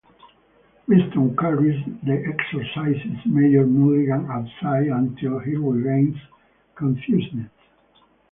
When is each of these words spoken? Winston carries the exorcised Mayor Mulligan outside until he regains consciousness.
Winston 0.87 1.37
carries 1.37 1.79
the 2.03 2.25
exorcised 2.25 3.23
Mayor 3.27 3.67
Mulligan 3.67 4.25
outside 4.31 4.87
until 4.87 5.37
he 5.37 5.55
regains 5.55 6.17
consciousness. 6.73 7.51